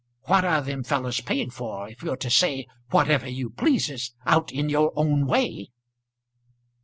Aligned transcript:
What 0.23 0.43
are 0.43 0.63
them 0.63 0.81
fellows 0.83 1.21
paid 1.21 1.53
for 1.53 1.87
if 1.87 2.01
you're 2.01 2.17
to 2.17 2.29
say 2.31 2.65
whatever 2.89 3.29
you 3.29 3.51
pleases 3.51 4.15
out 4.25 4.51
in 4.51 4.67
your 4.67 4.91
own 4.95 5.27
way?" 5.27 5.69